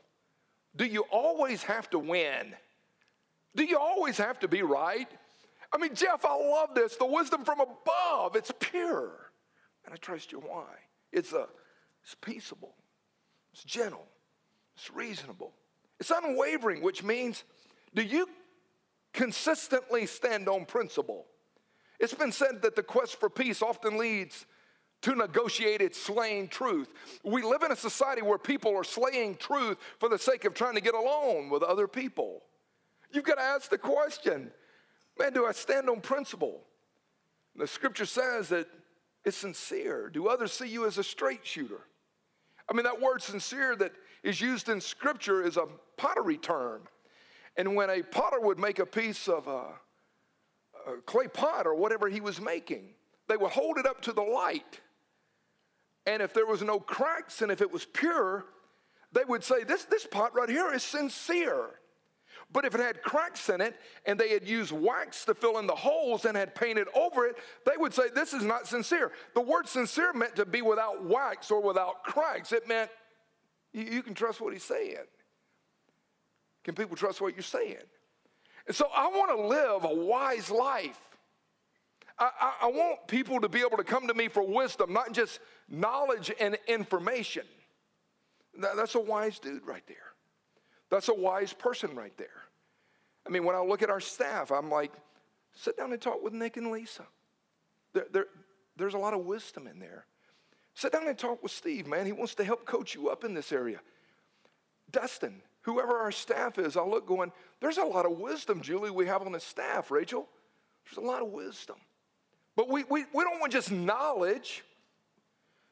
[0.76, 2.55] Do you always have to win?
[3.57, 5.09] Do you always have to be right?
[5.72, 6.96] I mean, Jeff, I love this.
[6.96, 9.33] The wisdom from above, it's pure.
[9.85, 10.66] And I trust you why.
[11.12, 11.46] It's a
[12.05, 12.74] it's peaceable.
[13.52, 14.07] It's gentle.
[14.76, 15.52] It's reasonable.
[15.98, 17.42] It's unwavering, which means
[17.94, 18.29] do you
[19.16, 21.26] consistently stand on principle?
[21.98, 24.46] It's been said that the quest for peace often leads
[25.02, 26.92] to negotiated slaying truth.
[27.24, 30.74] We live in a society where people are slaying truth for the sake of trying
[30.74, 32.42] to get along with other people.
[33.11, 34.50] You've got to ask the question
[35.18, 36.61] Man, do I stand on principle?
[37.57, 38.68] The scripture says that
[39.24, 40.11] it's sincere.
[40.11, 41.81] Do others see you as a straight shooter?
[42.68, 46.83] I mean, that word sincere that is used in scripture is a pottery term.
[47.57, 49.66] And when a potter would make a piece of a,
[50.90, 52.90] a clay pot or whatever he was making,
[53.29, 54.81] they would hold it up to the light.
[56.07, 58.45] And if there was no cracks and if it was pure,
[59.12, 61.71] they would say, This, this pot right here is sincere.
[62.53, 65.66] But if it had cracks in it and they had used wax to fill in
[65.66, 69.11] the holes and had painted over it, they would say, This is not sincere.
[69.35, 72.53] The word sincere meant to be without wax or without cracks.
[72.53, 72.90] It meant
[73.73, 74.97] you, you can trust what he's saying.
[76.66, 77.76] Can people trust what you're saying?
[78.66, 81.00] And so I want to live a wise life.
[82.18, 85.12] I, I, I, want people to be able to come to me for wisdom, not
[85.12, 87.44] just knowledge and information.
[88.59, 89.96] That, that's a wise dude right there.
[90.90, 92.42] That's a wise person right there.
[93.24, 94.90] I mean, when I look at our staff, I'm like,
[95.55, 97.07] sit down and talk with Nick and Lisa.
[97.92, 98.26] There, there,
[98.76, 100.05] there's a lot of wisdom in there.
[100.74, 102.07] Sit down and talk with Steve, man.
[102.07, 103.79] He wants to help coach you up in this area.
[104.90, 109.07] Dustin, whoever our staff is, I'll look going, there's a lot of wisdom, Julie, we
[109.07, 110.29] have on the staff, Rachel.
[110.85, 111.76] There's a lot of wisdom.
[112.55, 114.64] But we, we, we don't want just knowledge.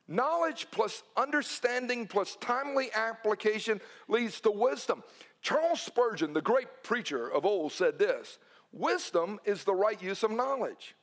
[0.09, 5.05] Knowledge plus understanding plus timely application leads to wisdom.
[5.41, 8.39] Charles Spurgeon, the great preacher of old, said this
[8.73, 10.97] Wisdom is the right use of knowledge.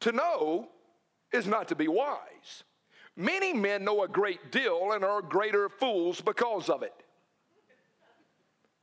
[0.00, 0.68] To know
[1.34, 2.64] is not to be wise.
[3.14, 6.94] Many men know a great deal and are greater fools because of it.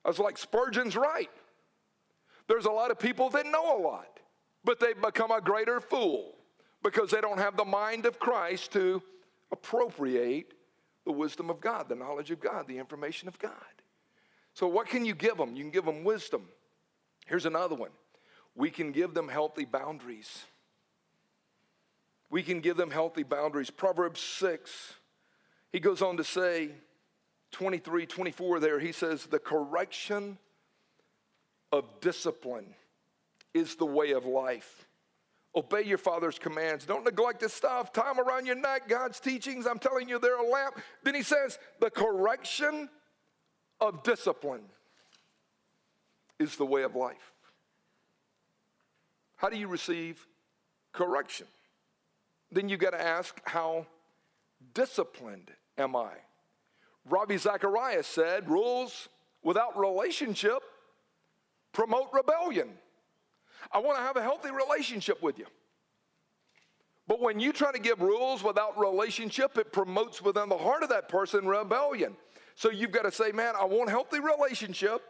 [0.09, 1.29] Was like, Spurgeon's right.
[2.47, 4.19] There's a lot of people that know a lot,
[4.63, 6.35] but they've become a greater fool
[6.83, 9.03] because they don't have the mind of Christ to
[9.51, 10.53] appropriate
[11.05, 13.51] the wisdom of God, the knowledge of God, the information of God.
[14.53, 15.55] So, what can you give them?
[15.55, 16.49] You can give them wisdom.
[17.27, 17.91] Here's another one
[18.55, 20.45] we can give them healthy boundaries.
[22.31, 23.69] We can give them healthy boundaries.
[23.69, 24.93] Proverbs 6,
[25.71, 26.71] he goes on to say,
[27.51, 30.37] 23, 24 there, he says, the correction
[31.71, 32.75] of discipline
[33.53, 34.85] is the way of life.
[35.55, 36.85] Obey your father's commands.
[36.85, 37.91] Don't neglect this stuff.
[37.91, 38.87] Them around your neck.
[38.87, 40.79] God's teachings, I'm telling you, they're a lamp.
[41.03, 42.87] Then he says, the correction
[43.81, 44.65] of discipline
[46.37, 47.33] is the way of life.
[49.37, 50.27] How do you receive
[50.93, 51.47] correction?
[52.51, 53.87] Then you got to ask, how
[54.73, 56.11] disciplined am I?
[57.09, 59.09] Ravi Zacharias said, rules
[59.43, 60.61] without relationship
[61.71, 62.69] promote rebellion.
[63.71, 65.45] I want to have a healthy relationship with you.
[67.07, 70.89] But when you try to give rules without relationship, it promotes within the heart of
[70.89, 72.15] that person rebellion.
[72.55, 75.01] So you've got to say, man, I want healthy relationship.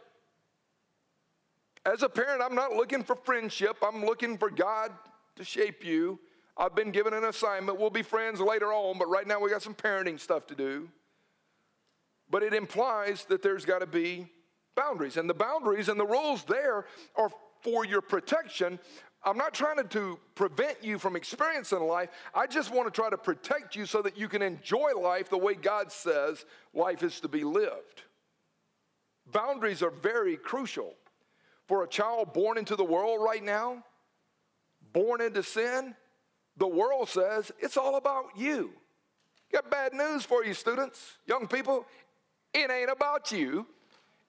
[1.84, 3.76] As a parent, I'm not looking for friendship.
[3.82, 4.92] I'm looking for God
[5.36, 6.18] to shape you.
[6.56, 7.78] I've been given an assignment.
[7.78, 10.88] We'll be friends later on, but right now we got some parenting stuff to do
[12.30, 14.28] but it implies that there's got to be
[14.76, 15.16] boundaries.
[15.16, 17.30] And the boundaries and the rules there are
[17.62, 18.78] for your protection.
[19.22, 22.08] I'm not trying to prevent you from experiencing life.
[22.34, 25.36] I just want to try to protect you so that you can enjoy life the
[25.36, 28.04] way God says life is to be lived.
[29.30, 30.94] Boundaries are very crucial.
[31.68, 33.84] For a child born into the world right now,
[34.92, 35.94] born into sin,
[36.56, 38.72] the world says it's all about you.
[39.52, 41.86] Got bad news for you, students, young people.
[42.52, 43.66] It ain't about you.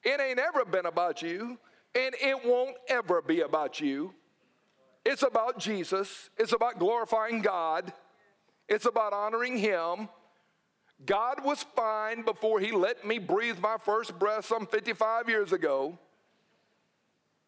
[0.03, 1.57] It ain't ever been about you.
[1.93, 4.13] And it won't ever be about you.
[5.05, 6.29] It's about Jesus.
[6.37, 7.91] It's about glorifying God.
[8.69, 10.07] It's about honoring Him.
[11.05, 15.97] God was fine before He let me breathe my first breath some 55 years ago.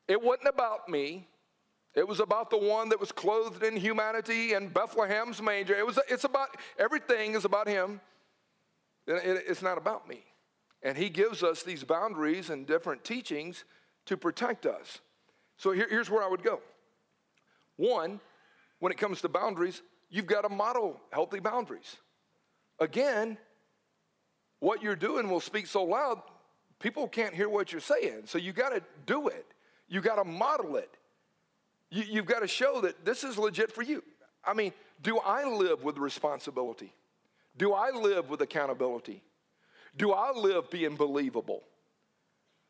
[0.08, 1.28] It wasn't about me.
[1.96, 5.76] It was about the one that was clothed in humanity in Bethlehem's manger.
[5.76, 8.02] It was, it's about, everything is about Him.
[9.06, 10.24] It's not about me.
[10.84, 13.64] And he gives us these boundaries and different teachings
[14.06, 15.00] to protect us.
[15.58, 16.60] So here, here's where I would go.
[17.78, 18.20] One,
[18.80, 21.96] when it comes to boundaries, you've got to model healthy boundaries.
[22.80, 23.38] Again,
[24.60, 26.22] what you're doing will speak so loud,
[26.80, 28.24] people can't hear what you're saying.
[28.26, 29.46] So you got to do it.
[29.88, 30.98] You got to model it.
[31.90, 34.04] You, you've got to show that this is legit for you.
[34.44, 36.94] I mean, do I live with responsibility?
[37.58, 39.22] Do I live with accountability?
[39.96, 41.64] Do I live being believable?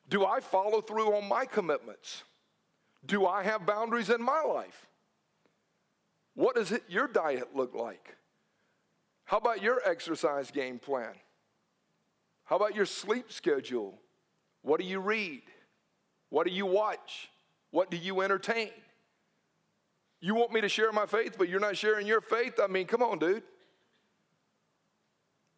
[0.10, 2.24] Do I follow through on my commitments?
[3.06, 4.88] Do I have boundaries in my life?
[6.36, 8.18] What does it, your diet look like?
[9.26, 11.14] How about your exercise game plan?
[12.46, 14.00] How about your sleep schedule?
[14.62, 15.44] What do you read?
[16.30, 17.30] What do you watch?
[17.72, 18.72] What do you entertain?
[20.20, 22.60] You want me to share my faith, but you're not sharing your faith?
[22.62, 23.44] I mean, come on, dude.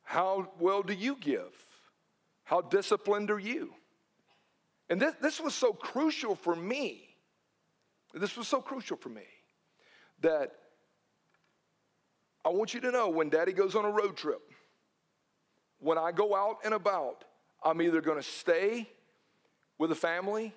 [0.05, 1.53] How well do you give?
[2.43, 3.73] How disciplined are you?
[4.89, 7.09] And this, this was so crucial for me.
[8.13, 9.25] This was so crucial for me
[10.21, 10.53] that
[12.45, 14.41] I want you to know when daddy goes on a road trip,
[15.79, 17.25] when I go out and about,
[17.63, 18.87] I'm either going to stay
[19.79, 20.53] with a family,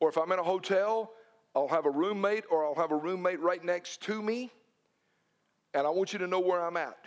[0.00, 1.12] or if I'm in a hotel,
[1.54, 4.50] I'll have a roommate or I'll have a roommate right next to me.
[5.72, 6.98] And I want you to know where I'm at.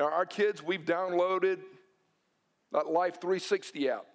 [0.00, 1.58] Now, our kids, we've downloaded
[2.72, 4.06] that Life 360 app.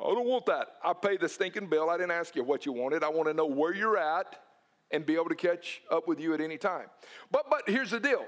[0.00, 0.68] I don't want that.
[0.82, 1.90] I paid the stinking bill.
[1.90, 3.04] I didn't ask you what you wanted.
[3.04, 4.40] I want to know where you're at
[4.90, 6.86] and be able to catch up with you at any time.
[7.30, 8.24] But but here's the deal.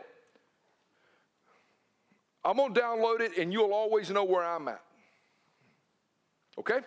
[2.45, 4.83] I'm going to download it and you'll always know where I'm at.
[6.59, 6.81] Okay?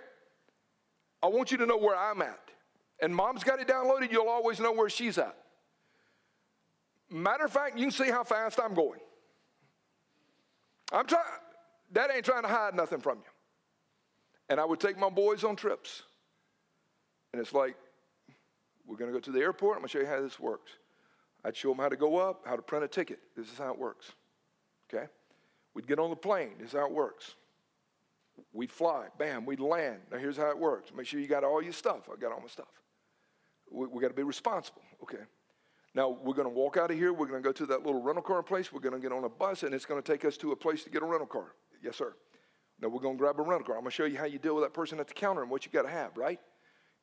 [1.23, 2.39] I want you to know where I'm at.
[3.01, 5.35] And mom's got it downloaded, you'll always know where she's at.
[7.09, 8.99] Matter of fact, you can see how fast I'm going.
[10.91, 11.23] I'm trying,
[11.93, 13.31] that ain't trying to hide nothing from you.
[14.49, 16.03] And I would take my boys on trips.
[17.31, 17.75] And it's like,
[18.87, 19.77] we're going to go to the airport.
[19.77, 20.71] I'm going to show you how this works.
[21.45, 23.19] I'd show them how to go up, how to print a ticket.
[23.37, 24.11] This is how it works.
[24.91, 25.05] Okay?
[25.75, 26.53] We'd get on the plane.
[26.59, 27.35] This is how it works.
[28.51, 29.07] We'd fly.
[29.17, 29.99] Bam, we'd land.
[30.11, 30.91] Now, here's how it works.
[30.95, 32.09] Make sure you got all your stuff.
[32.11, 32.67] I got all my stuff.
[33.69, 34.81] We, we got to be responsible.
[35.03, 35.23] Okay.
[35.95, 37.11] Now, we're going to walk out of here.
[37.13, 38.71] We're going to go to that little rental car place.
[38.71, 40.55] We're going to get on a bus, and it's going to take us to a
[40.55, 41.53] place to get a rental car.
[41.83, 42.13] Yes, sir.
[42.79, 43.75] Now, we're going to grab a rental car.
[43.75, 45.49] I'm going to show you how you deal with that person at the counter and
[45.49, 46.39] what you got to have, right?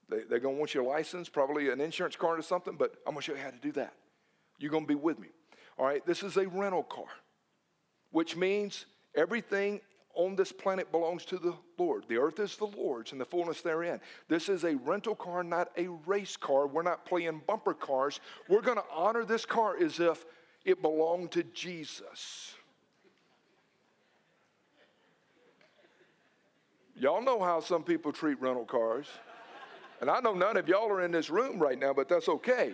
[0.08, 3.14] They, they're going to want your license, probably an insurance card or something, but I'm
[3.14, 3.92] going to show you how to do that.
[4.58, 5.28] You're going to be with me.
[5.78, 7.08] All right, this is a rental car,
[8.10, 9.80] which means everything
[10.16, 12.04] on this planet belongs to the Lord.
[12.08, 14.00] The earth is the Lord's and the fullness therein.
[14.28, 16.66] This is a rental car, not a race car.
[16.66, 18.18] We're not playing bumper cars.
[18.48, 20.24] We're going to honor this car as if
[20.64, 22.54] it belonged to Jesus.
[26.94, 29.06] Y'all know how some people treat rental cars.
[30.00, 32.72] And I know none of y'all are in this room right now, but that's okay.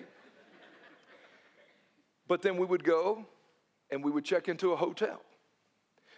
[2.29, 3.27] But then we would go
[3.91, 5.21] and we would check into a hotel.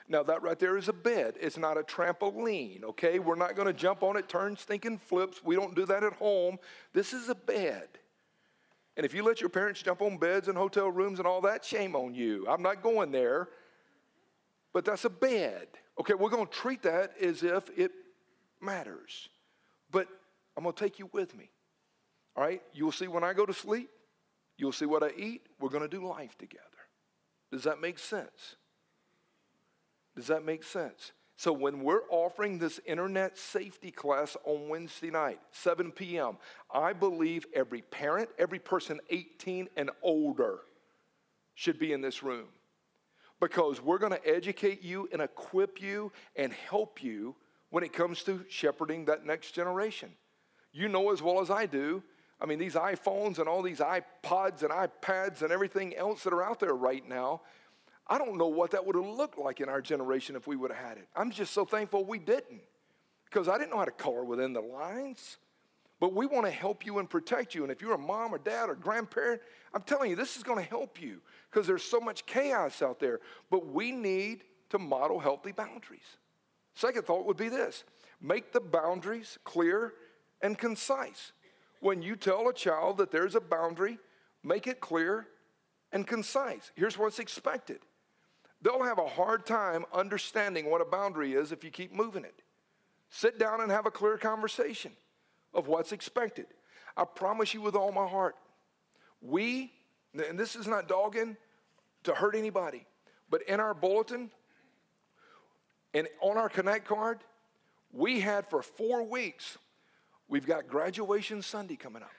[0.06, 1.34] Now, that right there is a bed.
[1.40, 3.18] It's not a trampoline, okay?
[3.18, 5.42] We're not going to jump on it, turn stinking flips.
[5.42, 6.58] We don't do that at home.
[6.92, 7.88] This is a bed.
[8.96, 11.64] And if you let your parents jump on beds and hotel rooms and all that,
[11.64, 12.46] shame on you.
[12.48, 13.48] I'm not going there.
[14.74, 15.68] But that's a bed.
[15.98, 17.92] Okay, we're going to treat that as if it
[18.60, 19.30] matters.
[19.90, 20.08] But
[20.56, 21.50] I'm going to take you with me.
[22.36, 22.60] All right?
[22.72, 23.88] You'll see when I go to sleep,
[24.58, 25.46] you'll see what I eat.
[25.60, 26.64] We're going to do life together.
[27.50, 28.56] Does that make sense?
[30.16, 31.12] Does that make sense?
[31.36, 36.36] So when we're offering this internet safety class on Wednesday night, 7 p.m.,
[36.72, 40.60] I believe every parent, every person 18 and older
[41.54, 42.46] should be in this room.
[43.40, 47.34] Because we're going to educate you and equip you and help you
[47.70, 50.12] when it comes to shepherding that next generation.
[50.72, 52.02] You know as well as I do.
[52.40, 56.42] I mean, these iPhones and all these iPods and iPads and everything else that are
[56.42, 57.42] out there right now,
[58.06, 60.70] I don't know what that would have looked like in our generation if we would
[60.70, 61.08] have had it.
[61.16, 62.60] I'm just so thankful we didn't
[63.24, 65.38] because I didn't know how to color within the lines.
[66.00, 67.62] But we want to help you and protect you.
[67.62, 69.40] And if you're a mom or dad or grandparent,
[69.72, 73.00] I'm telling you, this is going to help you because there's so much chaos out
[73.00, 73.20] there.
[73.50, 76.18] But we need to model healthy boundaries.
[76.74, 77.84] Second thought would be this
[78.20, 79.94] make the boundaries clear
[80.42, 81.32] and concise.
[81.80, 83.98] When you tell a child that there's a boundary,
[84.42, 85.26] make it clear
[85.92, 86.72] and concise.
[86.74, 87.78] Here's what's expected.
[88.64, 92.40] They'll have a hard time understanding what a boundary is if you keep moving it.
[93.10, 94.92] Sit down and have a clear conversation
[95.52, 96.46] of what's expected.
[96.96, 98.36] I promise you with all my heart,
[99.20, 99.70] we,
[100.14, 101.36] and this is not dogging
[102.04, 102.86] to hurt anybody,
[103.28, 104.30] but in our bulletin
[105.92, 107.18] and on our Connect card,
[107.92, 109.58] we had for four weeks,
[110.26, 112.10] we've got graduation Sunday coming up.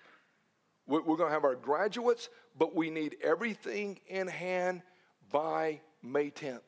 [0.85, 4.83] We're going to have our graduates, but we need everything in hand
[5.31, 6.61] by May 10th.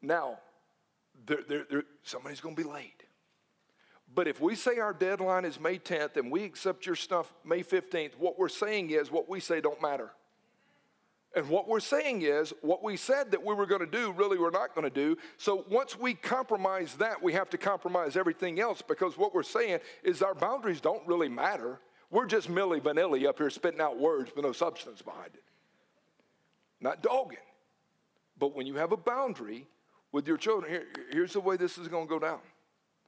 [0.00, 0.38] Now,
[2.02, 3.04] somebody's going to be late.
[4.14, 7.62] But if we say our deadline is May 10th and we accept your stuff May
[7.62, 10.10] 15th, what we're saying is what we say don't matter.
[11.34, 14.38] And what we're saying is what we said that we were going to do, really
[14.38, 15.16] we're not going to do.
[15.38, 19.78] So once we compromise that, we have to compromise everything else because what we're saying
[20.02, 21.80] is our boundaries don't really matter.
[22.10, 25.42] We're just Milli Vanilli up here spitting out words with no substance behind it.
[26.82, 27.38] Not dogging.
[28.38, 29.68] But when you have a boundary
[30.10, 32.40] with your children, here, here's the way this is going to go down.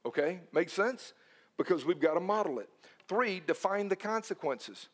[0.05, 0.39] Okay?
[0.53, 1.13] Makes sense?
[1.57, 2.69] Because we've got to model it.
[3.07, 4.87] three, define the consequences.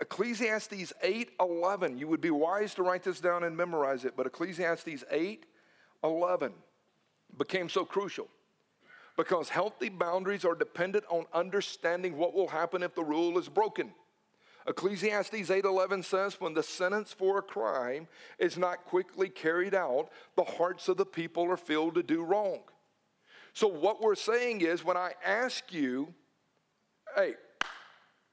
[0.00, 4.26] Ecclesiastes 8 11, you would be wise to write this down and memorize it, but
[4.26, 5.46] Ecclesiastes 8
[6.04, 6.52] 11
[7.36, 8.28] became so crucial
[9.16, 13.92] because healthy boundaries are dependent on understanding what will happen if the rule is broken.
[14.68, 18.06] Ecclesiastes 8:11 says when the sentence for a crime
[18.38, 22.60] is not quickly carried out, the hearts of the people are filled to do wrong.
[23.54, 26.12] So what we're saying is when I ask you,
[27.16, 27.34] hey,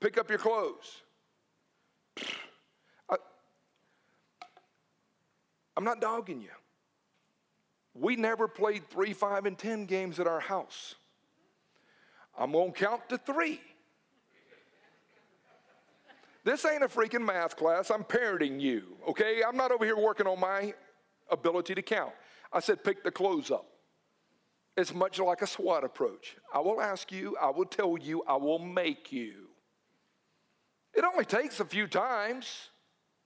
[0.01, 1.01] pick up your clothes.
[3.09, 3.15] I,
[5.77, 6.49] I'm not dogging you.
[7.93, 10.95] We never played three, five, and 10 games at our house.
[12.37, 13.61] I'm going to count to three.
[16.45, 17.89] This ain't a freaking math class.
[17.89, 19.41] I'm parenting you, okay?
[19.45, 20.75] I'm not over here working on my
[21.31, 22.13] ability to count.
[22.53, 23.65] I said, pick the clothes up.
[24.77, 26.37] It's much like a SWAT approach.
[26.53, 29.47] I will ask you, I will tell you, I will make you.
[30.93, 32.69] It only takes a few times,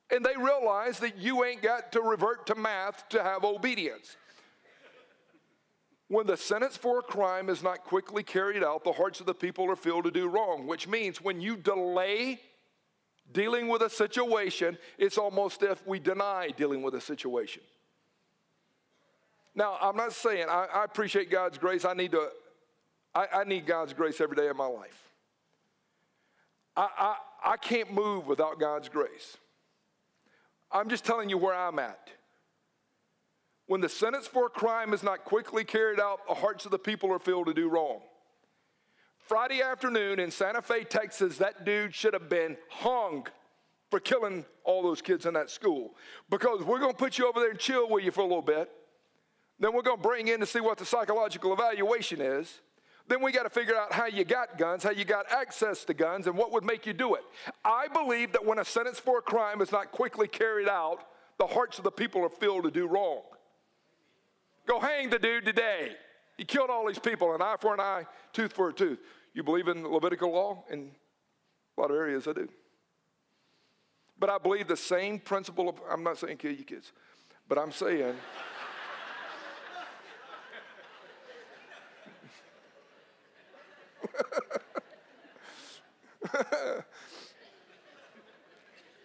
[0.09, 4.15] and they realize that you ain't got to revert to math to have obedience.
[6.07, 9.35] When the sentence for a crime is not quickly carried out, the hearts of the
[9.35, 12.39] people are filled to do wrong, which means when you delay
[13.31, 17.61] dealing with a situation, it's almost if we deny dealing with a situation.
[19.55, 21.85] Now, I'm not saying I, I appreciate God's grace.
[21.85, 22.29] I need to,
[23.13, 25.11] I, I, need God's grace every day of my life.
[26.77, 29.37] I, I, I can't move without God's grace.
[30.71, 32.09] I'm just telling you where I'm at.
[33.65, 36.79] When the sentence for a crime is not quickly carried out, the hearts of the
[36.79, 38.01] people are filled to do wrong.
[39.29, 43.27] Friday afternoon in Santa Fe, Texas, that dude should have been hung
[43.91, 45.91] for killing all those kids in that school.
[46.31, 48.41] Because we're going to put you over there and chill with you for a little
[48.41, 48.71] bit.
[49.59, 52.61] Then we're going to bring in to see what the psychological evaluation is.
[53.07, 55.93] Then we got to figure out how you got guns, how you got access to
[55.93, 57.21] guns, and what would make you do it.
[57.63, 61.03] I believe that when a sentence for a crime is not quickly carried out,
[61.37, 63.21] the hearts of the people are filled to do wrong.
[64.65, 65.91] Go hang the dude today.
[66.35, 68.97] He killed all these people, an eye for an eye, tooth for a tooth.
[69.33, 70.63] You believe in Levitical law?
[70.71, 70.91] In
[71.77, 72.49] a lot of areas, I do.
[74.19, 76.91] But I believe the same principle of, I'm not saying kill your kids,
[77.47, 78.15] but I'm saying,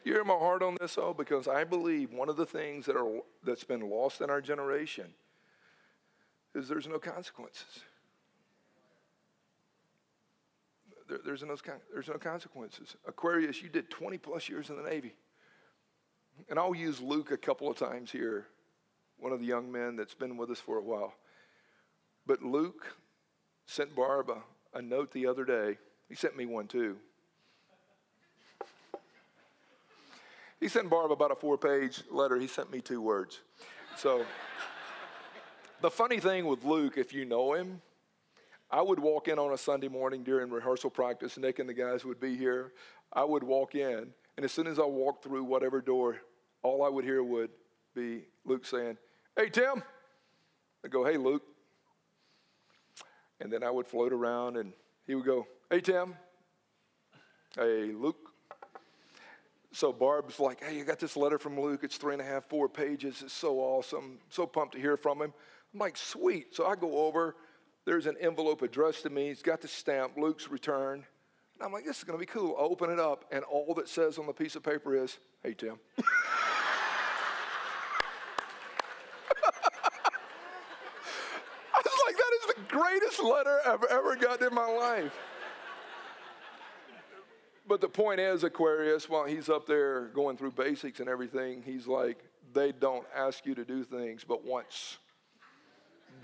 [0.05, 1.15] you hear my heart on this, though?
[1.15, 5.15] Because I believe one of the things that are, that's been lost in our generation
[6.55, 7.85] is there's no consequences.
[11.09, 11.57] There, there's, no,
[11.93, 12.97] there's no consequences.
[13.07, 15.15] Aquarius, you did 20 plus years in the Navy.
[16.49, 18.47] And I'll use Luke a couple of times here,
[19.19, 21.15] one of the young men that's been with us for a while.
[22.27, 22.97] But Luke
[23.67, 25.79] sent Barb a, a note the other day.
[26.09, 26.97] He sent me one too.
[30.61, 32.39] He sent Barb about a four page letter.
[32.39, 33.41] He sent me two words.
[33.97, 34.25] So.
[35.85, 37.83] The funny thing with Luke, if you know him,
[38.75, 41.39] I would walk in on a Sunday morning during rehearsal practice.
[41.39, 42.73] Nick and the guys would be here.
[43.13, 46.17] I would walk in, and as soon as I walked through whatever door,
[46.65, 47.51] all I would hear would
[47.95, 48.97] be Luke saying,
[49.37, 49.81] Hey, Tim.
[50.85, 51.45] I'd go, Hey, Luke.
[53.39, 54.73] And then I would float around, and
[55.07, 56.17] he would go, Hey, Tim.
[57.55, 58.33] Hey, Luke.
[59.71, 61.85] So Barb's like, Hey, I got this letter from Luke.
[61.85, 63.23] It's three and a half, four pages.
[63.23, 64.19] It's so awesome.
[64.31, 65.33] So pumped to hear from him.
[65.73, 66.57] I'm like, sweet.
[66.57, 67.37] So I go over.
[67.85, 69.29] There's an envelope addressed to me.
[69.29, 71.05] It's got the stamp, Luke's return.
[71.55, 72.57] And I'm like, this is going to be cool.
[72.59, 75.55] I open it up, and all that says on the piece of paper is, hey,
[75.55, 75.79] Tim.
[75.99, 76.03] I
[81.77, 85.13] was like, that is the greatest letter I've ever gotten in my life.
[87.67, 91.87] But the point is, Aquarius, while he's up there going through basics and everything, he's
[91.87, 92.19] like,
[92.53, 94.99] they don't ask you to do things but once.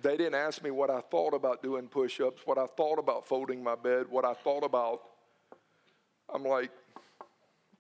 [0.03, 3.27] They didn't ask me what I thought about doing push ups, what I thought about
[3.27, 5.03] folding my bed, what I thought about.
[6.33, 6.71] I'm like,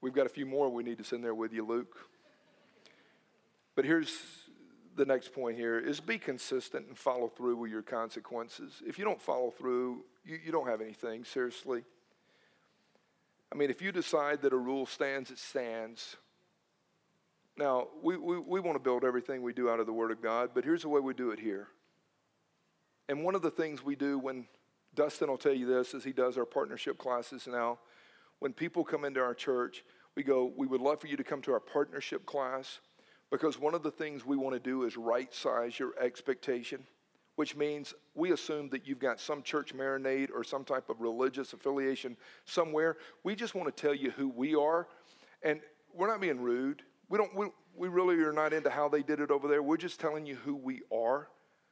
[0.01, 1.97] we've got a few more we need to send there with you, Luke.
[3.75, 4.14] But here's
[4.97, 8.83] the next point here is be consistent and follow through with your consequences.
[8.87, 11.85] If you don't follow through, you, you don't have anything, seriously.
[13.53, 16.16] I mean, if you decide that a rule stands, it stands.
[17.57, 20.23] Now, we, we, we want to build everything we do out of the Word of
[20.23, 21.68] God, but here's the way we do it here.
[23.11, 24.47] And one of the things we do when
[24.95, 27.81] Dustin will tell you this as he does our partnership classes now,
[28.39, 29.83] when people come into our church,
[30.15, 32.79] we go, we would love for you to come to our partnership class
[33.29, 36.85] because one of the things we want to do is right size your expectation.
[37.35, 41.53] which means we assume that you've got some church marinade or some type of religious
[41.53, 42.97] affiliation somewhere.
[43.25, 44.87] We just want to tell you who we are.
[45.43, 46.83] And we're not being rude.
[47.09, 49.65] We, don't, we, we really are not into how they did it over there.
[49.65, 51.29] We're just telling you who we are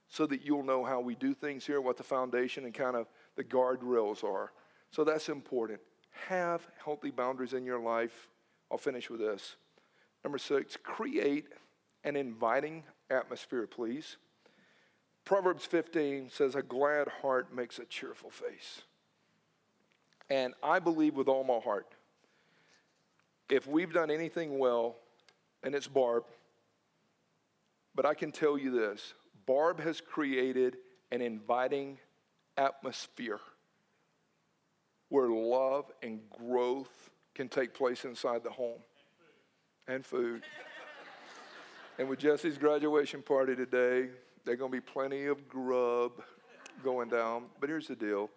[0.08, 3.06] so that you'll know how we do things here, what the foundation and kind of
[3.36, 4.52] the guardrails are.
[4.90, 5.80] So that's important.
[6.28, 8.28] Have healthy boundaries in your life.
[8.70, 9.56] I'll finish with this.
[10.24, 11.46] Number six, create
[12.04, 14.16] an inviting atmosphere, please.
[15.24, 18.82] Proverbs 15 says, A glad heart makes a cheerful face.
[20.30, 21.86] And I believe with all my heart,
[23.50, 24.96] if we've done anything well,
[25.62, 26.24] and it's Barb,
[27.94, 29.14] but I can tell you this
[29.48, 30.76] Barb has created
[31.10, 31.98] an inviting
[32.58, 33.40] atmosphere
[35.08, 38.80] where love and growth can take place inside the home
[39.88, 40.42] and food.
[41.98, 44.10] and with Jesse's graduation party today,
[44.44, 46.12] there's going to be plenty of grub
[46.84, 47.44] going down.
[47.58, 48.28] But here's the deal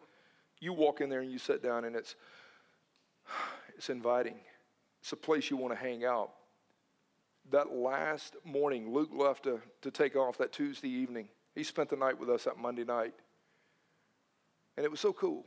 [0.62, 2.16] you walk in there and you sit down, and it's,
[3.76, 4.40] it's inviting.
[5.02, 6.32] It's a place you want to hang out.
[7.50, 11.28] That last morning, Luke left to, to take off that Tuesday evening.
[11.56, 13.14] He spent the night with us that Monday night.
[14.78, 15.46] And it was so cool.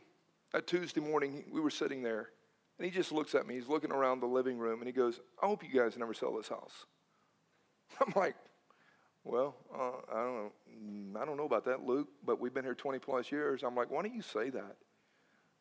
[0.52, 2.28] That Tuesday morning, we were sitting there,
[2.78, 3.54] and he just looks at me.
[3.54, 6.36] He's looking around the living room, and he goes, I hope you guys never sell
[6.36, 6.86] this house.
[8.00, 8.36] I'm like,
[9.24, 10.52] well, uh, I don't.
[10.70, 13.62] Mm, I don't know about that, Luke, but we've been here 20 plus years.
[13.62, 14.76] I'm like, why don't you say that?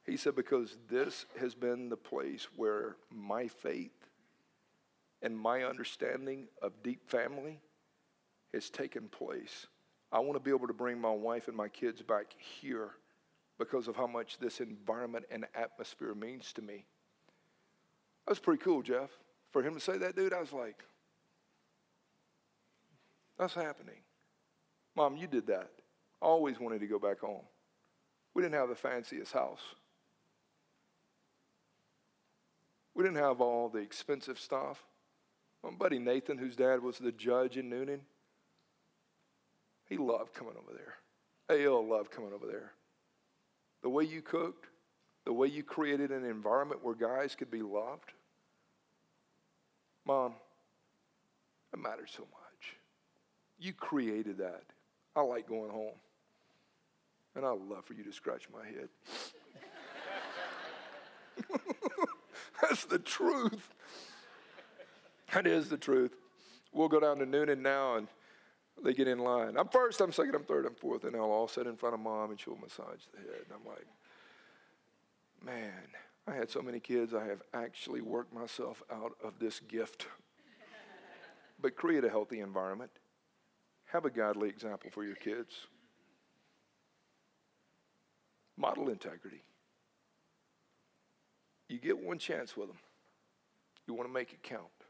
[0.06, 4.03] He said, because this has been the place where my faith
[5.24, 7.62] and my understanding of deep family
[8.54, 9.68] has taken place.
[10.12, 12.92] I want to be able to bring my wife and my kids back here
[13.58, 16.86] because of how much this environment and atmosphere means to me.
[18.26, 19.10] That was pretty cool, Jeff.
[19.52, 20.84] For him to say that, dude, I was like,
[23.40, 24.02] that's happening.
[24.96, 25.72] Mom, you did that.
[26.22, 27.44] I always wanted to go back home.
[28.34, 29.62] We didn't have the fanciest house.
[32.94, 34.84] We didn't have all the expensive stuff.
[35.64, 38.00] My buddy Nathan, whose dad was the judge in Newnan,
[39.88, 40.96] he loved coming over there.
[41.66, 42.74] AL loved coming over there.
[43.82, 44.68] The way you cooked,
[45.26, 48.14] the way you created an environment where guys could be loved.
[50.06, 50.34] Mom,
[51.72, 52.78] it matters so much.
[53.60, 54.64] You created that.
[55.16, 55.96] I like going home.
[57.36, 58.90] And I'd love for you to scratch my head.
[62.62, 63.74] That's the truth.
[65.34, 66.16] That is the truth.
[66.72, 68.08] We'll go down to Newnan now and
[68.84, 69.58] they get in line.
[69.58, 72.02] I'm first, I'm second, I'm third, I'm fourth, and they'll all sit in front of
[72.02, 73.46] mom and she'll massage the head.
[73.46, 73.86] And I'm like,
[75.44, 75.72] man,
[76.28, 80.08] I had so many kids, I have actually worked myself out of this gift.
[81.62, 82.92] but create a healthy environment.
[83.86, 85.68] Have a godly example for your kids.
[88.58, 89.44] Model integrity.
[91.70, 92.78] You get one chance with them.
[93.88, 94.83] You want to make it count.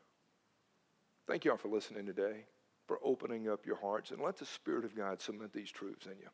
[1.27, 2.45] Thank y'all for listening today,
[2.87, 6.17] for opening up your hearts, and let the Spirit of God cement these truths in
[6.19, 6.27] you.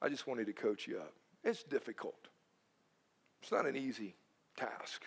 [0.00, 1.12] I just wanted to coach you up.
[1.42, 2.28] It's difficult.
[3.42, 4.14] It's not an easy
[4.56, 5.06] task.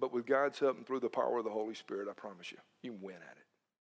[0.00, 2.58] But with God's help and through the power of the Holy Spirit, I promise you,
[2.82, 3.47] you win at it.